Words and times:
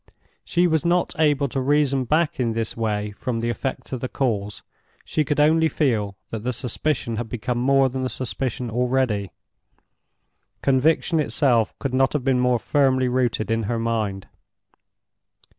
She 0.43 0.65
was 0.65 0.83
not 0.83 1.13
able 1.19 1.47
to 1.49 1.61
reason 1.61 2.05
back 2.05 2.39
in 2.39 2.53
this 2.53 2.75
way 2.75 3.11
from 3.11 3.39
the 3.39 3.51
effect 3.51 3.85
to 3.85 3.99
the 3.99 4.09
cause. 4.09 4.63
She 5.05 5.23
could 5.23 5.39
only 5.39 5.69
feel 5.69 6.17
that 6.31 6.39
the 6.43 6.53
suspicion 6.53 7.17
had 7.17 7.29
become 7.29 7.59
more 7.59 7.87
than 7.87 8.03
a 8.03 8.09
suspicion 8.09 8.71
already: 8.71 9.29
conviction 10.63 11.19
itself 11.19 11.77
could 11.77 11.93
not 11.93 12.13
have 12.13 12.23
been 12.23 12.39
more 12.39 12.57
firmly 12.57 13.07
rooted 13.07 13.51
in 13.51 13.61
her 13.69 13.77
mind. 13.77 14.27